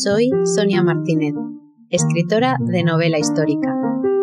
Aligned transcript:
Soy 0.00 0.30
Sonia 0.44 0.84
Martínez, 0.84 1.34
escritora 1.90 2.56
de 2.60 2.84
novela 2.84 3.18
histórica, 3.18 3.74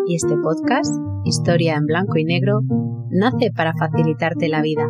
y 0.08 0.16
este 0.16 0.38
podcast, 0.38 0.96
Historia 1.26 1.76
en 1.76 1.86
Blanco 1.86 2.18
y 2.18 2.24
Negro, 2.24 2.62
nace 3.10 3.52
para 3.54 3.74
facilitarte 3.74 4.48
la 4.48 4.62
vida. 4.62 4.88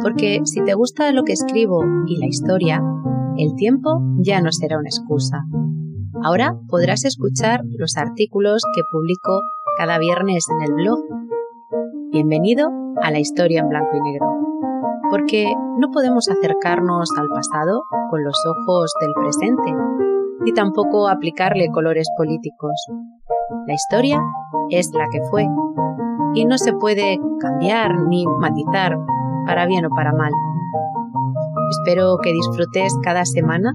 Porque 0.00 0.42
si 0.44 0.62
te 0.62 0.74
gusta 0.74 1.10
lo 1.10 1.24
que 1.24 1.32
escribo 1.32 1.82
y 2.06 2.18
la 2.18 2.26
historia, 2.26 2.80
el 3.36 3.56
tiempo 3.56 4.00
ya 4.18 4.40
no 4.40 4.52
será 4.52 4.78
una 4.78 4.90
excusa. 4.90 5.40
Ahora 6.22 6.56
podrás 6.68 7.04
escuchar 7.04 7.62
los 7.76 7.96
artículos 7.96 8.62
que 8.72 8.82
publico 8.92 9.40
cada 9.76 9.98
viernes 9.98 10.46
en 10.50 10.70
el 10.70 10.72
blog. 10.72 11.00
Bienvenido 12.12 12.70
a 13.02 13.10
la 13.10 13.18
historia 13.18 13.62
en 13.62 13.68
blanco 13.68 13.90
y 13.96 14.00
negro. 14.12 14.39
Porque 15.10 15.52
no 15.78 15.90
podemos 15.90 16.28
acercarnos 16.28 17.10
al 17.18 17.28
pasado 17.28 17.82
con 18.10 18.24
los 18.24 18.36
ojos 18.46 18.92
del 19.00 19.12
presente, 19.14 19.74
ni 20.40 20.52
tampoco 20.52 21.08
aplicarle 21.08 21.70
colores 21.72 22.08
políticos. 22.16 22.86
La 23.66 23.74
historia 23.74 24.22
es 24.70 24.90
la 24.94 25.06
que 25.10 25.20
fue, 25.30 25.46
y 26.34 26.44
no 26.44 26.58
se 26.58 26.72
puede 26.72 27.18
cambiar 27.40 28.00
ni 28.08 28.24
matizar 28.26 28.96
para 29.46 29.66
bien 29.66 29.84
o 29.86 29.90
para 29.90 30.12
mal. 30.12 30.32
Espero 31.70 32.16
que 32.22 32.32
disfrutes 32.32 32.96
cada 33.02 33.24
semana 33.24 33.72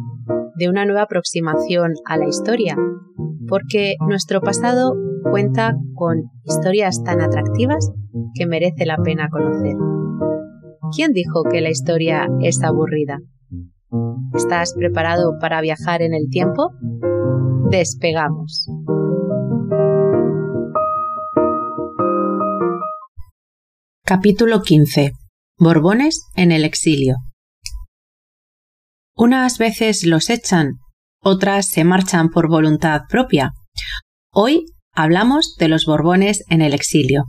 de 0.56 0.70
una 0.70 0.86
nueva 0.86 1.04
aproximación 1.04 1.94
a 2.06 2.18
la 2.18 2.28
historia, 2.28 2.76
porque 3.48 3.96
nuestro 4.00 4.42
pasado 4.42 4.96
cuenta 5.30 5.76
con 5.96 6.32
historias 6.44 7.04
tan 7.04 7.22
atractivas 7.22 7.92
que 8.34 8.46
merece 8.46 8.86
la 8.86 8.98
pena 8.98 9.30
conocer. 9.30 9.76
¿Quién 10.94 11.14
dijo 11.14 11.44
que 11.50 11.62
la 11.62 11.70
historia 11.70 12.28
es 12.42 12.62
aburrida? 12.62 13.20
¿Estás 14.34 14.74
preparado 14.74 15.34
para 15.40 15.62
viajar 15.62 16.02
en 16.02 16.14
el 16.14 16.30
tiempo? 16.30 16.72
Despegamos. 17.70 18.68
Capítulo 24.04 24.62
15. 24.62 25.12
Borbones 25.58 26.28
en 26.36 26.52
el 26.52 26.66
exilio. 26.66 27.16
Unas 29.16 29.58
veces 29.58 30.06
los 30.06 30.30
echan, 30.30 30.74
otras 31.22 31.70
se 31.70 31.84
marchan 31.86 32.30
por 32.30 32.50
voluntad 32.50 33.04
propia. 33.10 33.54
Hoy 34.32 34.66
hablamos 34.92 35.56
de 35.58 35.70
los 35.70 35.86
Borbones 35.86 36.44
en 36.50 36.62
el 36.62 36.74
exilio. 36.74 37.24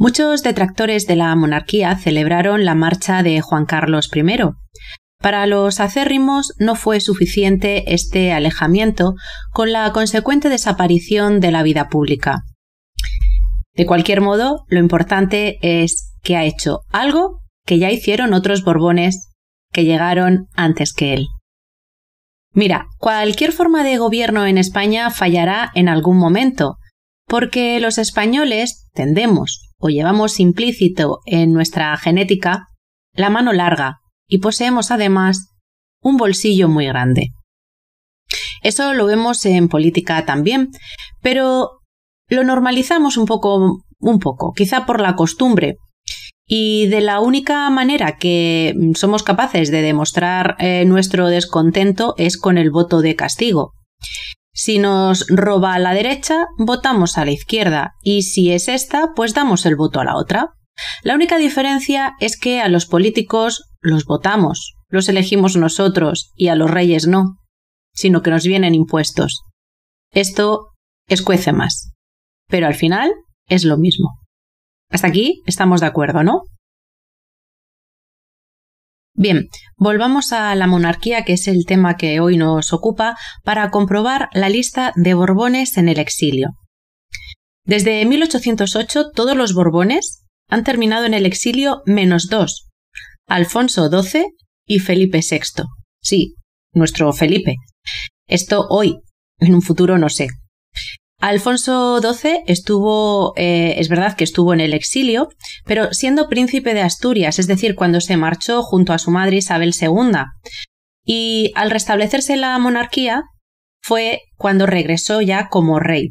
Muchos 0.00 0.42
detractores 0.42 1.06
de 1.06 1.14
la 1.14 1.36
monarquía 1.36 1.94
celebraron 1.94 2.64
la 2.64 2.74
marcha 2.74 3.22
de 3.22 3.42
Juan 3.42 3.66
Carlos 3.66 4.08
I. 4.14 4.22
Para 5.18 5.44
los 5.44 5.78
acérrimos 5.78 6.54
no 6.58 6.74
fue 6.74 7.00
suficiente 7.00 7.92
este 7.92 8.32
alejamiento 8.32 9.12
con 9.52 9.72
la 9.72 9.92
consecuente 9.92 10.48
desaparición 10.48 11.38
de 11.40 11.50
la 11.50 11.62
vida 11.62 11.90
pública. 11.90 12.44
De 13.74 13.84
cualquier 13.84 14.22
modo, 14.22 14.64
lo 14.68 14.80
importante 14.80 15.58
es 15.60 16.14
que 16.22 16.34
ha 16.34 16.44
hecho 16.44 16.80
algo 16.90 17.42
que 17.66 17.78
ya 17.78 17.90
hicieron 17.90 18.32
otros 18.32 18.64
Borbones 18.64 19.28
que 19.70 19.84
llegaron 19.84 20.48
antes 20.54 20.94
que 20.94 21.12
él. 21.12 21.26
Mira, 22.54 22.86
cualquier 22.96 23.52
forma 23.52 23.84
de 23.84 23.98
gobierno 23.98 24.46
en 24.46 24.56
España 24.56 25.10
fallará 25.10 25.70
en 25.74 25.90
algún 25.90 26.16
momento, 26.16 26.78
porque 27.26 27.78
los 27.80 27.98
españoles 27.98 28.88
tendemos 28.94 29.69
o 29.80 29.88
llevamos 29.88 30.38
implícito 30.38 31.20
en 31.26 31.52
nuestra 31.52 31.96
genética 31.96 32.66
la 33.14 33.30
mano 33.30 33.52
larga 33.52 34.00
y 34.28 34.38
poseemos 34.38 34.90
además 34.90 35.48
un 36.02 36.16
bolsillo 36.16 36.68
muy 36.68 36.86
grande. 36.86 37.30
Eso 38.62 38.94
lo 38.94 39.06
vemos 39.06 39.44
en 39.46 39.68
política 39.68 40.24
también, 40.24 40.70
pero 41.22 41.80
lo 42.28 42.44
normalizamos 42.44 43.16
un 43.16 43.26
poco, 43.26 43.82
un 43.98 44.18
poco, 44.18 44.52
quizá 44.52 44.86
por 44.86 45.00
la 45.00 45.16
costumbre, 45.16 45.78
y 46.52 46.88
de 46.88 47.00
la 47.00 47.20
única 47.20 47.70
manera 47.70 48.16
que 48.18 48.74
somos 48.94 49.22
capaces 49.22 49.70
de 49.70 49.82
demostrar 49.82 50.56
eh, 50.58 50.84
nuestro 50.84 51.28
descontento 51.28 52.14
es 52.18 52.36
con 52.36 52.58
el 52.58 52.72
voto 52.72 53.02
de 53.02 53.14
castigo. 53.14 53.72
Si 54.52 54.78
nos 54.78 55.26
roba 55.28 55.74
a 55.74 55.78
la 55.78 55.94
derecha, 55.94 56.46
votamos 56.58 57.18
a 57.18 57.24
la 57.24 57.30
izquierda, 57.30 57.94
y 58.02 58.22
si 58.22 58.52
es 58.52 58.68
esta, 58.68 59.12
pues 59.14 59.34
damos 59.34 59.64
el 59.64 59.76
voto 59.76 60.00
a 60.00 60.04
la 60.04 60.16
otra. 60.16 60.54
La 61.02 61.14
única 61.14 61.38
diferencia 61.38 62.14
es 62.20 62.38
que 62.38 62.60
a 62.60 62.68
los 62.68 62.86
políticos 62.86 63.70
los 63.80 64.04
votamos, 64.04 64.74
los 64.88 65.08
elegimos 65.08 65.56
nosotros, 65.56 66.32
y 66.34 66.48
a 66.48 66.56
los 66.56 66.70
reyes 66.70 67.06
no, 67.06 67.38
sino 67.94 68.22
que 68.22 68.30
nos 68.30 68.44
vienen 68.44 68.74
impuestos. 68.74 69.42
Esto 70.12 70.72
escuece 71.08 71.52
más, 71.52 71.92
pero 72.48 72.66
al 72.66 72.74
final 72.74 73.12
es 73.46 73.64
lo 73.64 73.78
mismo. 73.78 74.20
Hasta 74.90 75.06
aquí 75.06 75.42
estamos 75.46 75.80
de 75.80 75.86
acuerdo, 75.86 76.24
¿no? 76.24 76.42
Bien, 79.14 79.48
volvamos 79.76 80.32
a 80.32 80.54
la 80.54 80.66
monarquía, 80.66 81.24
que 81.24 81.34
es 81.34 81.48
el 81.48 81.64
tema 81.66 81.96
que 81.96 82.20
hoy 82.20 82.36
nos 82.36 82.72
ocupa, 82.72 83.16
para 83.44 83.70
comprobar 83.70 84.28
la 84.32 84.48
lista 84.48 84.92
de 84.96 85.14
Borbones 85.14 85.76
en 85.76 85.88
el 85.88 85.98
exilio. 85.98 86.50
Desde 87.64 88.04
1808 88.06 89.10
todos 89.14 89.36
los 89.36 89.54
Borbones 89.54 90.26
han 90.48 90.64
terminado 90.64 91.06
en 91.06 91.14
el 91.14 91.26
exilio 91.26 91.82
menos 91.86 92.28
dos, 92.28 92.68
Alfonso 93.26 93.88
XII 93.90 94.26
y 94.66 94.78
Felipe 94.78 95.20
VI. 95.28 95.64
Sí, 96.02 96.34
nuestro 96.72 97.12
Felipe. 97.12 97.56
Esto 98.26 98.66
hoy, 98.70 99.00
en 99.38 99.54
un 99.54 99.62
futuro 99.62 99.98
no 99.98 100.08
sé. 100.08 100.28
Alfonso 101.20 102.00
XII 102.00 102.44
estuvo, 102.46 103.34
eh, 103.36 103.74
es 103.76 103.90
verdad 103.90 104.16
que 104.16 104.24
estuvo 104.24 104.54
en 104.54 104.60
el 104.60 104.72
exilio, 104.72 105.28
pero 105.66 105.92
siendo 105.92 106.28
príncipe 106.28 106.72
de 106.72 106.80
Asturias, 106.80 107.38
es 107.38 107.46
decir, 107.46 107.74
cuando 107.74 108.00
se 108.00 108.16
marchó 108.16 108.62
junto 108.62 108.94
a 108.94 108.98
su 108.98 109.10
madre 109.10 109.36
Isabel 109.36 109.74
II. 109.78 110.22
Y 111.04 111.52
al 111.54 111.70
restablecerse 111.70 112.36
la 112.36 112.58
monarquía 112.58 113.24
fue 113.82 114.22
cuando 114.36 114.64
regresó 114.66 115.20
ya 115.20 115.48
como 115.48 115.78
rey. 115.78 116.10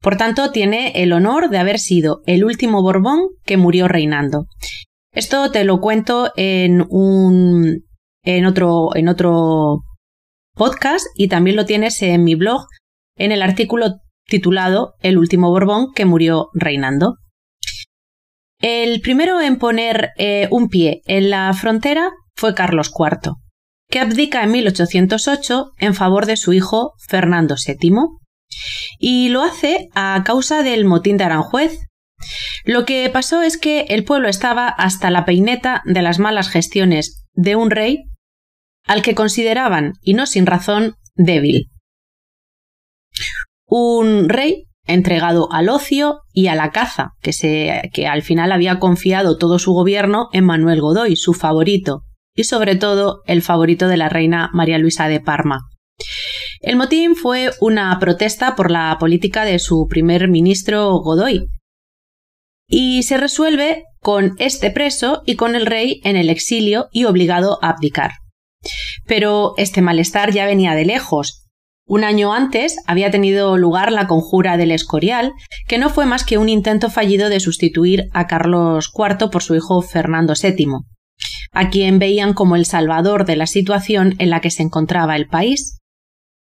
Por 0.00 0.16
tanto, 0.16 0.50
tiene 0.50 0.92
el 1.02 1.12
honor 1.12 1.48
de 1.50 1.58
haber 1.58 1.78
sido 1.78 2.22
el 2.26 2.44
último 2.44 2.82
Borbón 2.82 3.28
que 3.44 3.56
murió 3.56 3.88
reinando. 3.88 4.46
Esto 5.12 5.50
te 5.50 5.64
lo 5.64 5.80
cuento 5.80 6.32
en 6.36 6.84
un 6.88 7.84
en 8.24 8.46
otro 8.46 8.94
en 8.94 9.08
otro 9.08 9.82
podcast 10.54 11.06
y 11.16 11.28
también 11.28 11.56
lo 11.56 11.66
tienes 11.66 12.00
en 12.02 12.22
mi 12.22 12.34
blog 12.34 12.66
en 13.16 13.32
el 13.32 13.42
artículo 13.42 14.00
titulado 14.26 14.94
El 15.00 15.18
último 15.18 15.50
Borbón 15.50 15.92
que 15.94 16.04
murió 16.04 16.48
reinando. 16.54 17.16
El 18.60 19.00
primero 19.00 19.40
en 19.40 19.56
poner 19.56 20.10
eh, 20.18 20.48
un 20.50 20.68
pie 20.68 21.02
en 21.06 21.30
la 21.30 21.52
frontera 21.52 22.10
fue 22.36 22.54
Carlos 22.54 22.92
IV, 22.96 23.34
que 23.90 23.98
abdica 23.98 24.42
en 24.44 24.52
1808 24.52 25.72
en 25.78 25.94
favor 25.94 26.26
de 26.26 26.36
su 26.36 26.52
hijo 26.52 26.92
Fernando 27.08 27.56
VII, 27.56 27.90
y 28.98 29.30
lo 29.30 29.42
hace 29.42 29.88
a 29.94 30.22
causa 30.24 30.62
del 30.62 30.84
motín 30.84 31.16
de 31.16 31.24
Aranjuez. 31.24 31.76
Lo 32.64 32.84
que 32.84 33.10
pasó 33.10 33.42
es 33.42 33.56
que 33.56 33.86
el 33.88 34.04
pueblo 34.04 34.28
estaba 34.28 34.68
hasta 34.68 35.10
la 35.10 35.24
peineta 35.24 35.82
de 35.84 36.02
las 36.02 36.20
malas 36.20 36.48
gestiones 36.48 37.24
de 37.32 37.56
un 37.56 37.70
rey 37.70 38.04
al 38.86 39.02
que 39.02 39.16
consideraban, 39.16 39.94
y 40.02 40.14
no 40.14 40.26
sin 40.26 40.46
razón, 40.46 40.94
débil 41.14 41.71
un 43.74 44.28
rey 44.28 44.66
entregado 44.86 45.50
al 45.50 45.70
ocio 45.70 46.20
y 46.34 46.48
a 46.48 46.54
la 46.54 46.72
caza, 46.72 47.12
que, 47.22 47.32
se, 47.32 47.88
que 47.94 48.06
al 48.06 48.20
final 48.20 48.52
había 48.52 48.78
confiado 48.78 49.38
todo 49.38 49.58
su 49.58 49.72
gobierno 49.72 50.28
en 50.32 50.44
Manuel 50.44 50.82
Godoy, 50.82 51.16
su 51.16 51.32
favorito, 51.32 52.02
y 52.36 52.44
sobre 52.44 52.76
todo 52.76 53.22
el 53.26 53.40
favorito 53.40 53.88
de 53.88 53.96
la 53.96 54.10
reina 54.10 54.50
María 54.52 54.76
Luisa 54.76 55.08
de 55.08 55.20
Parma. 55.20 55.60
El 56.60 56.76
motín 56.76 57.16
fue 57.16 57.50
una 57.60 57.98
protesta 57.98 58.56
por 58.56 58.70
la 58.70 58.94
política 59.00 59.46
de 59.46 59.58
su 59.58 59.86
primer 59.88 60.28
ministro 60.28 60.98
Godoy, 60.98 61.46
y 62.68 63.04
se 63.04 63.16
resuelve 63.16 63.84
con 64.00 64.34
este 64.38 64.70
preso 64.70 65.22
y 65.24 65.36
con 65.36 65.54
el 65.54 65.64
rey 65.64 66.02
en 66.04 66.16
el 66.16 66.28
exilio 66.28 66.88
y 66.92 67.04
obligado 67.04 67.58
a 67.62 67.70
abdicar. 67.70 68.10
Pero 69.06 69.54
este 69.56 69.80
malestar 69.80 70.30
ya 70.30 70.44
venía 70.44 70.74
de 70.74 70.84
lejos, 70.84 71.41
un 71.86 72.04
año 72.04 72.32
antes 72.32 72.76
había 72.86 73.10
tenido 73.10 73.58
lugar 73.58 73.92
la 73.92 74.06
conjura 74.06 74.56
del 74.56 74.70
Escorial, 74.70 75.32
que 75.66 75.78
no 75.78 75.90
fue 75.90 76.06
más 76.06 76.24
que 76.24 76.38
un 76.38 76.48
intento 76.48 76.90
fallido 76.90 77.28
de 77.28 77.40
sustituir 77.40 78.08
a 78.12 78.26
Carlos 78.26 78.92
IV 78.96 79.30
por 79.30 79.42
su 79.42 79.54
hijo 79.54 79.82
Fernando 79.82 80.34
VII, 80.40 80.68
a 81.52 81.70
quien 81.70 81.98
veían 81.98 82.34
como 82.34 82.56
el 82.56 82.66
salvador 82.66 83.24
de 83.24 83.36
la 83.36 83.46
situación 83.46 84.14
en 84.18 84.30
la 84.30 84.40
que 84.40 84.50
se 84.50 84.62
encontraba 84.62 85.16
el 85.16 85.26
país. 85.26 85.78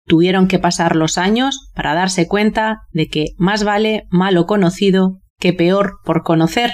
Tuvieron 0.07 0.47
que 0.47 0.59
pasar 0.59 0.95
los 0.95 1.17
años 1.17 1.71
para 1.73 1.95
darse 1.95 2.27
cuenta 2.27 2.81
de 2.91 3.07
que 3.07 3.25
más 3.37 3.63
vale 3.63 4.05
malo 4.11 4.45
conocido 4.45 5.21
que 5.39 5.51
peor 5.51 5.97
por 6.05 6.23
conocer. 6.23 6.73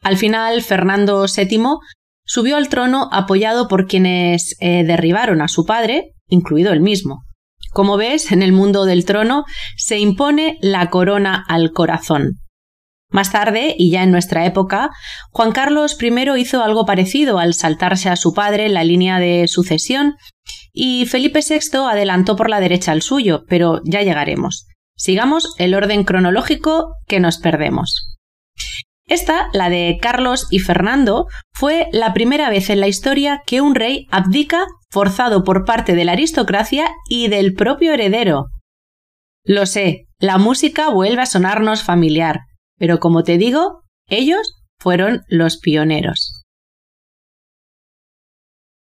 Al 0.00 0.16
final, 0.16 0.62
Fernando 0.62 1.24
VII 1.24 1.78
subió 2.24 2.56
al 2.56 2.68
trono 2.68 3.08
apoyado 3.12 3.68
por 3.68 3.86
quienes 3.86 4.56
eh, 4.60 4.84
derribaron 4.84 5.42
a 5.42 5.48
su 5.48 5.64
padre, 5.64 6.12
incluido 6.28 6.72
él 6.72 6.80
mismo. 6.80 7.24
Como 7.72 7.96
ves, 7.96 8.32
en 8.32 8.42
el 8.42 8.52
mundo 8.52 8.84
del 8.84 9.04
trono 9.04 9.44
se 9.76 9.98
impone 9.98 10.58
la 10.60 10.90
corona 10.90 11.44
al 11.48 11.72
corazón. 11.72 12.38
Más 13.10 13.30
tarde, 13.30 13.74
y 13.78 13.90
ya 13.90 14.02
en 14.02 14.10
nuestra 14.10 14.44
época, 14.46 14.90
Juan 15.30 15.52
Carlos 15.52 15.96
I 16.00 16.40
hizo 16.40 16.62
algo 16.62 16.84
parecido 16.84 17.38
al 17.38 17.54
saltarse 17.54 18.08
a 18.08 18.16
su 18.16 18.32
padre 18.32 18.66
en 18.66 18.74
la 18.74 18.84
línea 18.84 19.20
de 19.20 19.46
sucesión 19.46 20.16
y 20.72 21.06
Felipe 21.06 21.40
VI 21.48 21.78
adelantó 21.88 22.34
por 22.34 22.50
la 22.50 22.58
derecha 22.58 22.90
al 22.90 23.02
suyo, 23.02 23.44
pero 23.48 23.80
ya 23.84 24.02
llegaremos. 24.02 24.66
Sigamos 24.96 25.54
el 25.58 25.74
orden 25.74 26.04
cronológico 26.04 26.94
que 27.06 27.20
nos 27.20 27.38
perdemos. 27.38 28.13
Esta, 29.06 29.48
la 29.52 29.68
de 29.68 29.98
Carlos 30.00 30.46
y 30.50 30.60
Fernando, 30.60 31.26
fue 31.52 31.88
la 31.92 32.14
primera 32.14 32.48
vez 32.48 32.70
en 32.70 32.80
la 32.80 32.88
historia 32.88 33.42
que 33.46 33.60
un 33.60 33.74
rey 33.74 34.06
abdica 34.10 34.66
forzado 34.90 35.44
por 35.44 35.64
parte 35.64 35.94
de 35.94 36.04
la 36.04 36.12
aristocracia 36.12 36.88
y 37.08 37.28
del 37.28 37.54
propio 37.54 37.92
heredero. 37.92 38.46
Lo 39.44 39.66
sé, 39.66 40.06
la 40.18 40.38
música 40.38 40.88
vuelve 40.88 41.20
a 41.20 41.26
sonarnos 41.26 41.82
familiar, 41.82 42.40
pero 42.78 42.98
como 42.98 43.24
te 43.24 43.36
digo, 43.36 43.82
ellos 44.08 44.54
fueron 44.78 45.22
los 45.28 45.58
pioneros. 45.58 46.42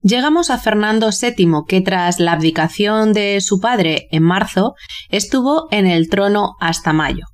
Llegamos 0.04 0.50
a 0.50 0.58
Fernando 0.58 1.10
VII, 1.10 1.64
que 1.68 1.82
tras 1.82 2.20
la 2.20 2.34
abdicación 2.34 3.14
de 3.14 3.40
su 3.40 3.60
padre 3.60 4.08
en 4.12 4.24
marzo, 4.24 4.74
estuvo 5.10 5.68
en 5.72 5.86
el 5.88 6.10
trono 6.10 6.56
hasta 6.60 6.92
mayo. 6.92 7.26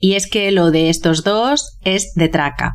Y 0.00 0.14
es 0.14 0.28
que 0.28 0.50
lo 0.50 0.72
de 0.72 0.88
estos 0.90 1.22
dos 1.22 1.78
es 1.82 2.12
de 2.14 2.28
traca. 2.28 2.74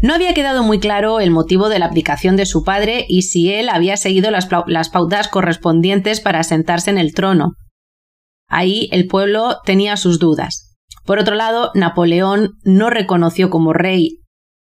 No 0.00 0.14
había 0.14 0.34
quedado 0.34 0.62
muy 0.62 0.78
claro 0.78 1.20
el 1.20 1.30
motivo 1.30 1.68
de 1.68 1.78
la 1.78 1.86
abdicación 1.86 2.36
de 2.36 2.46
su 2.46 2.64
padre 2.64 3.04
y 3.08 3.22
si 3.22 3.52
él 3.52 3.68
había 3.68 3.96
seguido 3.96 4.30
las, 4.30 4.48
las 4.66 4.88
pautas 4.88 5.28
correspondientes 5.28 6.20
para 6.20 6.42
sentarse 6.44 6.90
en 6.90 6.98
el 6.98 7.14
trono. 7.14 7.52
Ahí 8.48 8.88
el 8.92 9.06
pueblo 9.06 9.58
tenía 9.64 9.96
sus 9.96 10.18
dudas. 10.18 10.76
Por 11.04 11.18
otro 11.18 11.34
lado, 11.34 11.70
Napoleón 11.74 12.52
no 12.62 12.90
reconoció 12.90 13.50
como 13.50 13.72
rey 13.72 14.20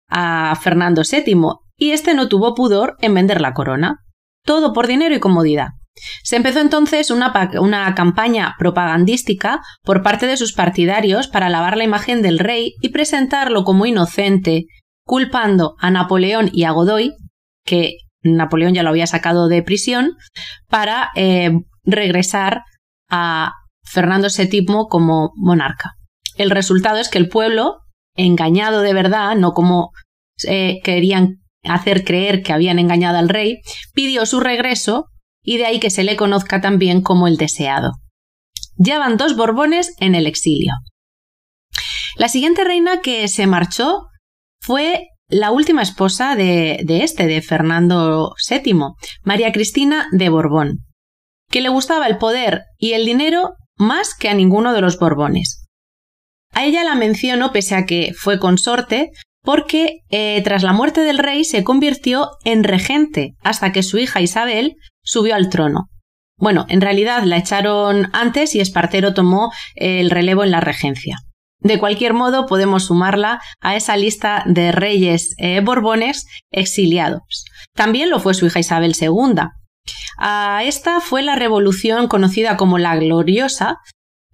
a 0.08 0.56
Fernando 0.60 1.02
VII 1.10 1.34
y 1.76 1.92
este 1.92 2.14
no 2.14 2.28
tuvo 2.28 2.54
pudor 2.54 2.96
en 3.00 3.14
vender 3.14 3.40
la 3.40 3.54
corona. 3.54 4.04
Todo 4.44 4.72
por 4.72 4.86
dinero 4.86 5.14
y 5.14 5.20
comodidad. 5.20 5.77
Se 6.22 6.36
empezó 6.36 6.60
entonces 6.60 7.10
una, 7.10 7.94
campaña 7.94 8.54
propagandística 8.58 9.60
por 9.82 10.02
parte 10.02 10.26
de 10.26 10.36
sus 10.36 10.52
partidarios 10.52 11.28
para 11.28 11.48
lavar 11.48 11.76
la 11.76 11.84
imagen 11.84 12.22
del 12.22 12.38
rey 12.38 12.74
y 12.80 12.90
presentarlo 12.90 13.64
como 13.64 13.86
inocente, 13.86 14.66
culpando 15.04 15.74
a 15.78 15.90
Napoleón 15.90 16.50
y 16.52 16.64
a 16.64 16.70
Godoy, 16.70 17.14
que 17.64 17.96
Napoleón 18.22 18.74
ya 18.74 18.82
lo 18.82 18.90
había 18.90 19.06
sacado 19.06 19.48
de 19.48 19.62
prisión, 19.62 20.12
para 20.68 21.10
eh, 21.14 21.50
regresar 21.84 22.62
a 23.08 23.52
Fernando 23.84 24.28
VII 24.36 24.66
como 24.88 25.32
monarca. 25.36 25.92
El 26.36 26.50
resultado 26.50 26.98
es 26.98 27.08
que 27.08 27.18
el 27.18 27.28
pueblo, 27.28 27.78
engañado 28.14 28.82
de 28.82 28.92
verdad, 28.92 29.34
no 29.36 29.52
como 29.52 29.90
eh, 30.46 30.80
querían 30.84 31.38
hacer 31.64 32.04
creer 32.04 32.42
que 32.42 32.52
habían 32.52 32.78
engañado 32.78 33.18
al 33.18 33.28
rey, 33.28 33.60
pidió 33.92 34.26
su 34.26 34.40
regreso 34.40 35.06
y 35.42 35.58
de 35.58 35.66
ahí 35.66 35.80
que 35.80 35.90
se 35.90 36.04
le 36.04 36.16
conozca 36.16 36.60
también 36.60 37.02
como 37.02 37.26
el 37.26 37.36
deseado. 37.36 37.92
Ya 38.76 38.98
van 38.98 39.16
dos 39.16 39.36
Borbones 39.36 39.94
en 39.98 40.14
el 40.14 40.26
exilio. 40.26 40.72
La 42.16 42.28
siguiente 42.28 42.64
reina 42.64 43.00
que 43.00 43.28
se 43.28 43.46
marchó 43.46 44.06
fue 44.60 45.06
la 45.28 45.50
última 45.50 45.82
esposa 45.82 46.36
de, 46.36 46.84
este, 46.88 47.26
de 47.26 47.42
Fernando 47.42 48.34
VII, 48.48 48.74
María 49.22 49.52
Cristina 49.52 50.08
de 50.12 50.28
Borbón, 50.28 50.78
que 51.50 51.60
le 51.60 51.68
gustaba 51.68 52.06
el 52.06 52.18
poder 52.18 52.62
y 52.78 52.92
el 52.92 53.04
dinero 53.04 53.54
más 53.76 54.14
que 54.14 54.28
a 54.28 54.34
ninguno 54.34 54.72
de 54.72 54.80
los 54.80 54.98
Borbones. 54.98 55.66
A 56.52 56.64
ella 56.64 56.82
la 56.82 56.94
menciono 56.94 57.52
pese 57.52 57.74
a 57.74 57.84
que 57.84 58.12
fue 58.16 58.38
consorte 58.38 59.10
porque 59.42 60.00
eh, 60.10 60.40
tras 60.44 60.62
la 60.62 60.72
muerte 60.72 61.00
del 61.02 61.18
rey 61.18 61.44
se 61.44 61.64
convirtió 61.64 62.30
en 62.44 62.64
regente 62.64 63.34
hasta 63.42 63.72
que 63.72 63.82
su 63.82 63.98
hija 63.98 64.20
Isabel 64.20 64.76
subió 65.02 65.34
al 65.34 65.48
trono. 65.48 65.88
Bueno, 66.38 66.66
en 66.68 66.80
realidad 66.80 67.24
la 67.24 67.36
echaron 67.36 68.10
antes 68.12 68.54
y 68.54 68.60
Espartero 68.60 69.12
tomó 69.14 69.50
el 69.74 70.10
relevo 70.10 70.44
en 70.44 70.52
la 70.52 70.60
regencia. 70.60 71.18
De 71.60 71.80
cualquier 71.80 72.14
modo, 72.14 72.46
podemos 72.46 72.84
sumarla 72.84 73.40
a 73.60 73.74
esa 73.74 73.96
lista 73.96 74.44
de 74.46 74.70
reyes 74.70 75.34
eh, 75.38 75.60
borbones 75.60 76.26
exiliados. 76.52 77.44
También 77.74 78.10
lo 78.10 78.20
fue 78.20 78.34
su 78.34 78.46
hija 78.46 78.60
Isabel 78.60 78.94
II. 78.98 79.42
A 80.18 80.62
esta 80.64 81.00
fue 81.00 81.22
la 81.22 81.34
revolución 81.34 82.06
conocida 82.06 82.56
como 82.56 82.78
la 82.78 82.94
Gloriosa, 82.96 83.78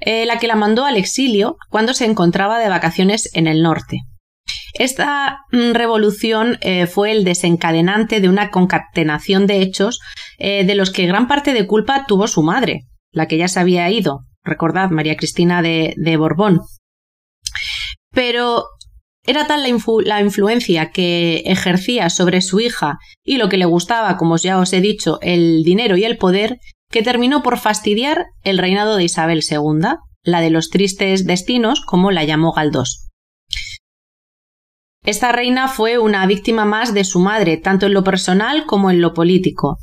eh, 0.00 0.26
la 0.26 0.38
que 0.38 0.48
la 0.48 0.56
mandó 0.56 0.84
al 0.84 0.96
exilio 0.96 1.56
cuando 1.70 1.94
se 1.94 2.04
encontraba 2.04 2.58
de 2.58 2.68
vacaciones 2.68 3.30
en 3.34 3.46
el 3.46 3.62
norte. 3.62 4.00
Esta 4.74 5.38
mm, 5.52 5.72
revolución 5.72 6.58
eh, 6.60 6.86
fue 6.86 7.12
el 7.12 7.24
desencadenante 7.24 8.20
de 8.20 8.28
una 8.28 8.50
concatenación 8.50 9.46
de 9.46 9.62
hechos 9.62 10.00
eh, 10.38 10.64
de 10.64 10.74
los 10.74 10.90
que 10.90 11.06
gran 11.06 11.28
parte 11.28 11.52
de 11.54 11.66
culpa 11.66 12.06
tuvo 12.06 12.26
su 12.26 12.42
madre, 12.42 12.82
la 13.12 13.28
que 13.28 13.38
ya 13.38 13.46
se 13.46 13.60
había 13.60 13.88
ido, 13.90 14.22
recordad, 14.42 14.90
María 14.90 15.16
Cristina 15.16 15.62
de, 15.62 16.16
Borbón. 16.18 16.60
Pero 18.10 18.64
era 19.24 19.46
tal 19.46 19.62
la, 19.62 20.20
influencia 20.20 20.90
que 20.90 21.42
ejercía 21.46 22.10
sobre 22.10 22.40
su 22.40 22.58
hija 22.58 22.98
y 23.22 23.38
lo 23.38 23.48
que 23.48 23.56
le 23.56 23.64
gustaba, 23.64 24.16
como 24.16 24.36
ya 24.36 24.58
os 24.58 24.72
he 24.72 24.80
dicho, 24.80 25.18
el 25.22 25.62
dinero 25.62 25.96
y 25.96 26.04
el 26.04 26.18
poder, 26.18 26.58
que 26.90 27.02
terminó 27.02 27.42
por 27.44 27.58
fastidiar 27.58 28.26
el 28.42 28.58
reinado 28.58 28.96
de 28.96 29.04
Isabel 29.04 29.42
II, 29.48 29.98
la 30.24 30.40
de 30.40 30.50
los 30.50 30.68
tristes 30.70 31.26
destinos, 31.26 31.80
como 31.80 32.10
la 32.10 32.24
llamó 32.24 32.52
Galdós. 32.52 33.03
Esta 35.04 35.32
reina 35.32 35.68
fue 35.68 35.98
una 35.98 36.26
víctima 36.26 36.64
más 36.64 36.94
de 36.94 37.04
su 37.04 37.20
madre, 37.20 37.58
tanto 37.58 37.86
en 37.86 37.92
lo 37.92 38.02
personal 38.02 38.64
como 38.64 38.90
en 38.90 39.02
lo 39.02 39.12
político. 39.12 39.76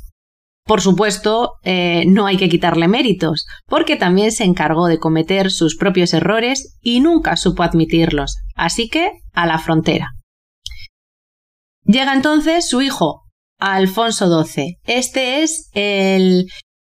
Por 0.64 0.80
supuesto, 0.80 1.54
eh, 1.62 2.04
no 2.06 2.26
hay 2.26 2.36
que 2.36 2.48
quitarle 2.48 2.88
méritos, 2.88 3.46
porque 3.66 3.96
también 3.96 4.32
se 4.32 4.44
encargó 4.44 4.86
de 4.86 4.98
cometer 4.98 5.52
sus 5.52 5.76
propios 5.76 6.12
errores 6.12 6.76
y 6.80 7.00
nunca 7.00 7.36
supo 7.36 7.62
admitirlos. 7.62 8.38
Así 8.56 8.88
que, 8.88 9.12
a 9.32 9.46
la 9.46 9.58
frontera. 9.60 10.10
Llega 11.84 12.14
entonces 12.14 12.68
su 12.68 12.82
hijo, 12.82 13.22
Alfonso 13.58 14.44
XII. 14.44 14.78
Este 14.84 15.42
es 15.42 15.70
el 15.72 16.46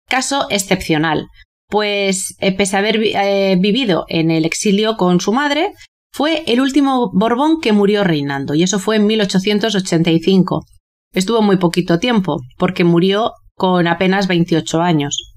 caso 0.08 0.46
excepcional, 0.50 1.26
pues 1.68 2.36
eh, 2.38 2.52
pese 2.52 2.76
a 2.76 2.78
haber 2.80 3.00
eh, 3.02 3.56
vivido 3.58 4.04
en 4.08 4.30
el 4.30 4.44
exilio 4.44 4.96
con 4.96 5.20
su 5.20 5.32
madre, 5.32 5.72
fue 6.20 6.44
el 6.46 6.60
último 6.60 7.10
Borbón 7.14 7.62
que 7.62 7.72
murió 7.72 8.04
reinando, 8.04 8.54
y 8.54 8.62
eso 8.62 8.78
fue 8.78 8.96
en 8.96 9.06
1885. 9.06 10.66
Estuvo 11.14 11.40
muy 11.40 11.56
poquito 11.56 11.98
tiempo, 11.98 12.42
porque 12.58 12.84
murió 12.84 13.32
con 13.54 13.86
apenas 13.86 14.28
28 14.28 14.82
años. 14.82 15.32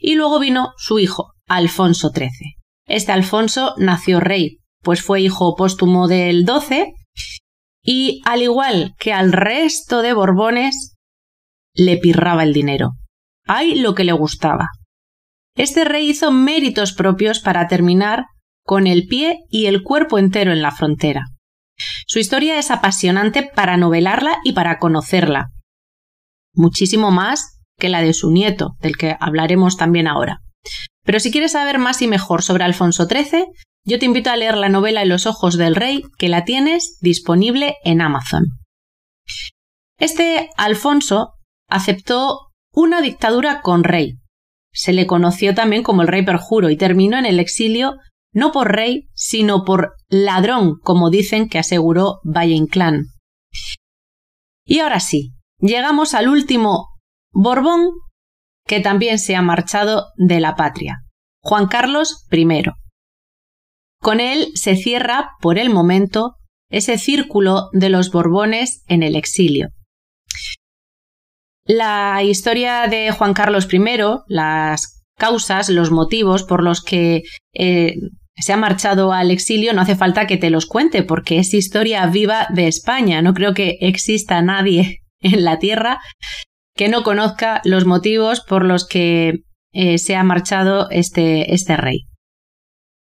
Y 0.00 0.16
luego 0.16 0.40
vino 0.40 0.72
su 0.78 0.98
hijo, 0.98 1.30
Alfonso 1.46 2.10
XIII. 2.12 2.56
Este 2.88 3.12
Alfonso 3.12 3.74
nació 3.76 4.18
rey, 4.18 4.58
pues 4.82 5.00
fue 5.00 5.20
hijo 5.20 5.54
póstumo 5.54 6.08
del 6.08 6.44
12, 6.44 6.92
y 7.84 8.20
al 8.24 8.42
igual 8.42 8.94
que 8.98 9.12
al 9.12 9.30
resto 9.32 10.02
de 10.02 10.12
Borbones, 10.12 10.96
le 11.72 11.98
pirraba 11.98 12.42
el 12.42 12.52
dinero. 12.52 12.94
Hay 13.46 13.76
lo 13.76 13.94
que 13.94 14.02
le 14.02 14.10
gustaba. 14.10 14.70
Este 15.54 15.84
rey 15.84 16.10
hizo 16.10 16.32
méritos 16.32 16.92
propios 16.92 17.38
para 17.38 17.68
terminar 17.68 18.24
con 18.66 18.86
el 18.86 19.06
pie 19.06 19.44
y 19.48 19.66
el 19.66 19.82
cuerpo 19.82 20.18
entero 20.18 20.52
en 20.52 20.60
la 20.60 20.72
frontera. 20.72 21.26
Su 22.06 22.18
historia 22.18 22.58
es 22.58 22.70
apasionante 22.70 23.42
para 23.42 23.76
novelarla 23.76 24.38
y 24.44 24.52
para 24.52 24.78
conocerla. 24.78 25.50
Muchísimo 26.52 27.10
más 27.10 27.60
que 27.78 27.88
la 27.88 28.02
de 28.02 28.12
su 28.12 28.30
nieto, 28.30 28.76
del 28.80 28.96
que 28.96 29.16
hablaremos 29.20 29.76
también 29.76 30.08
ahora. 30.08 30.40
Pero 31.04 31.20
si 31.20 31.30
quieres 31.30 31.52
saber 31.52 31.78
más 31.78 32.02
y 32.02 32.08
mejor 32.08 32.42
sobre 32.42 32.64
Alfonso 32.64 33.06
XIII, 33.06 33.46
yo 33.84 33.98
te 34.00 34.06
invito 34.06 34.30
a 34.30 34.36
leer 34.36 34.56
la 34.56 34.68
novela 34.68 35.02
En 35.02 35.10
los 35.10 35.26
ojos 35.26 35.56
del 35.56 35.76
rey, 35.76 36.02
que 36.18 36.28
la 36.28 36.44
tienes 36.44 36.98
disponible 37.00 37.76
en 37.84 38.00
Amazon. 38.00 38.46
Este 39.98 40.50
Alfonso 40.56 41.34
aceptó 41.68 42.48
una 42.72 43.00
dictadura 43.00 43.60
con 43.60 43.84
rey. 43.84 44.14
Se 44.72 44.92
le 44.92 45.06
conoció 45.06 45.54
también 45.54 45.84
como 45.84 46.02
el 46.02 46.08
rey 46.08 46.24
perjuro 46.24 46.68
y 46.68 46.76
terminó 46.76 47.16
en 47.16 47.26
el 47.26 47.38
exilio 47.38 47.94
no 48.36 48.52
por 48.52 48.70
rey, 48.70 49.08
sino 49.14 49.64
por 49.64 49.94
ladrón, 50.08 50.78
como 50.82 51.08
dicen 51.08 51.48
que 51.48 51.58
aseguró 51.58 52.20
Valle 52.22 52.52
Inclán. 52.52 53.06
Y 54.62 54.80
ahora 54.80 55.00
sí, 55.00 55.32
llegamos 55.58 56.12
al 56.12 56.28
último 56.28 56.86
Borbón 57.32 57.92
que 58.66 58.80
también 58.80 59.18
se 59.18 59.36
ha 59.36 59.40
marchado 59.40 60.08
de 60.16 60.40
la 60.40 60.54
patria, 60.54 60.98
Juan 61.42 61.66
Carlos 61.66 62.26
I. 62.30 62.64
Con 64.02 64.20
él 64.20 64.48
se 64.54 64.76
cierra, 64.76 65.30
por 65.40 65.58
el 65.58 65.70
momento, 65.70 66.34
ese 66.68 66.98
círculo 66.98 67.70
de 67.72 67.88
los 67.88 68.10
Borbones 68.10 68.82
en 68.86 69.02
el 69.02 69.16
exilio. 69.16 69.70
La 71.64 72.22
historia 72.22 72.86
de 72.86 73.12
Juan 73.12 73.32
Carlos 73.32 73.66
I, 73.72 73.80
las 74.26 75.04
causas, 75.16 75.70
los 75.70 75.90
motivos 75.90 76.42
por 76.42 76.62
los 76.62 76.82
que 76.82 77.22
eh, 77.54 77.94
se 78.38 78.52
ha 78.52 78.56
marchado 78.56 79.12
al 79.12 79.30
exilio, 79.30 79.72
no 79.72 79.80
hace 79.80 79.96
falta 79.96 80.26
que 80.26 80.36
te 80.36 80.50
los 80.50 80.66
cuente, 80.66 81.02
porque 81.02 81.38
es 81.38 81.54
historia 81.54 82.06
viva 82.06 82.46
de 82.50 82.68
España. 82.68 83.22
No 83.22 83.32
creo 83.34 83.54
que 83.54 83.78
exista 83.80 84.42
nadie 84.42 85.00
en 85.20 85.44
la 85.44 85.58
Tierra 85.58 86.00
que 86.74 86.88
no 86.88 87.02
conozca 87.02 87.62
los 87.64 87.86
motivos 87.86 88.42
por 88.42 88.64
los 88.64 88.86
que 88.86 89.40
eh, 89.72 89.98
se 89.98 90.14
ha 90.14 90.22
marchado 90.22 90.90
este, 90.90 91.54
este 91.54 91.76
rey. 91.76 92.00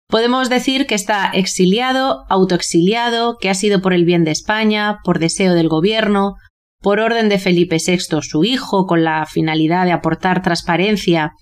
Podemos 0.08 0.50
decir 0.50 0.88
que 0.88 0.96
está 0.96 1.30
exiliado, 1.30 2.26
autoexiliado, 2.30 3.38
que 3.40 3.48
ha 3.48 3.54
sido 3.54 3.80
por 3.80 3.94
el 3.94 4.06
bien 4.06 4.24
de 4.24 4.32
España, 4.32 4.98
por 5.04 5.20
deseo 5.20 5.54
del 5.54 5.70
gobierno, 5.70 6.34
por 6.82 7.00
orden 7.00 7.30
de 7.30 7.38
Felipe 7.38 7.78
VI, 7.86 8.22
su 8.22 8.44
hijo, 8.44 8.88
con 8.88 9.04
la 9.04 9.28
finalidad 9.28 9.86
de 9.86 9.92
aportar 9.92 10.42
transparencia 10.42 11.34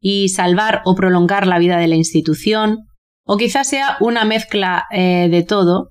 y 0.00 0.28
salvar 0.28 0.82
o 0.84 0.94
prolongar 0.94 1.48
la 1.48 1.58
vida 1.58 1.78
de 1.78 1.88
la 1.88 1.96
institución, 1.96 2.78
o 3.24 3.36
quizás 3.36 3.68
sea 3.68 3.96
una 4.00 4.24
mezcla 4.24 4.84
eh, 4.90 5.28
de 5.30 5.42
todo. 5.42 5.90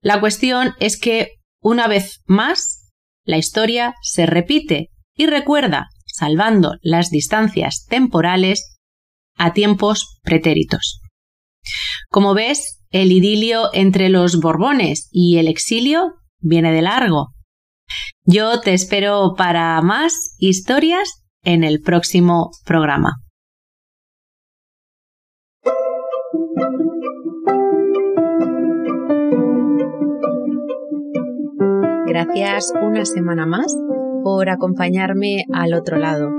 La 0.00 0.20
cuestión 0.20 0.74
es 0.80 0.98
que, 0.98 1.32
una 1.60 1.86
vez 1.86 2.22
más, 2.26 2.90
la 3.24 3.38
historia 3.38 3.94
se 4.02 4.26
repite 4.26 4.90
y 5.14 5.26
recuerda, 5.26 5.88
salvando 6.06 6.74
las 6.82 7.10
distancias 7.10 7.86
temporales, 7.88 8.76
a 9.36 9.52
tiempos 9.52 10.18
pretéritos. 10.22 11.00
Como 12.10 12.34
ves, 12.34 12.80
el 12.90 13.12
idilio 13.12 13.70
entre 13.72 14.08
los 14.08 14.40
Borbones 14.40 15.08
y 15.10 15.38
el 15.38 15.48
exilio 15.48 16.14
viene 16.40 16.72
de 16.72 16.82
largo. 16.82 17.32
Yo 18.24 18.60
te 18.60 18.74
espero 18.74 19.34
para 19.36 19.80
más 19.82 20.34
historias 20.38 21.24
en 21.42 21.64
el 21.64 21.80
próximo 21.80 22.50
programa. 22.64 23.21
Gracias 32.12 32.74
una 32.78 33.06
semana 33.06 33.46
más 33.46 33.74
por 34.22 34.50
acompañarme 34.50 35.46
al 35.50 35.72
otro 35.72 35.96
lado. 35.96 36.30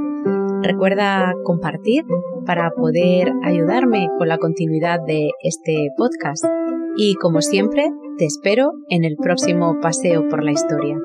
Recuerda 0.61 1.33
compartir 1.43 2.05
para 2.45 2.69
poder 2.69 3.33
ayudarme 3.43 4.07
con 4.19 4.27
la 4.27 4.37
continuidad 4.37 4.99
de 5.01 5.31
este 5.41 5.89
podcast. 5.97 6.45
Y 6.95 7.15
como 7.15 7.41
siempre, 7.41 7.89
te 8.19 8.25
espero 8.25 8.73
en 8.89 9.03
el 9.03 9.15
próximo 9.17 9.79
paseo 9.81 10.29
por 10.29 10.43
la 10.43 10.51
historia. 10.51 10.95